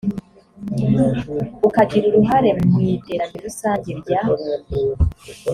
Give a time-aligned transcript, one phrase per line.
[1.67, 4.21] ukagira uruhare mu iterambere rusange rya